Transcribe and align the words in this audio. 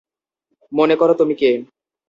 মনে 0.71 0.95
করো 0.95 1.13
তুমি 1.13 1.33
কে। 1.35 1.51